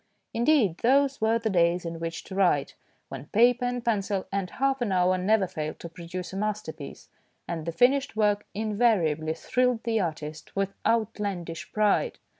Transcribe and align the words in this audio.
Indeed, 0.33 0.79
those 0.79 1.21
were 1.21 1.37
the 1.37 1.51
days 1.51 1.85
in 1.85 1.99
which 1.99 2.23
to 2.23 2.33
write, 2.33 2.73
when 3.09 3.27
paper 3.27 3.65
and 3.65 3.77
THE 3.81 3.81
PRICE 3.81 4.09
OF 4.09 4.23
PEACE 4.23 4.31
165 4.31 4.31
pencil 4.31 4.39
and 4.39 4.67
half 4.67 4.81
an 4.81 4.91
hour 4.91 5.17
never 5.23 5.45
failed 5.45 5.79
to 5.79 5.89
pro 5.89 6.07
duce 6.07 6.33
a 6.33 6.37
masterpiece, 6.37 7.09
and 7.47 7.67
the 7.67 7.71
finished 7.71 8.15
work 8.15 8.47
invariably 8.55 9.35
thrilled 9.35 9.83
the 9.83 9.99
artist 9.99 10.55
with" 10.55 10.73
out 10.93 11.13
landish 11.19 11.71
pride." 11.71 12.17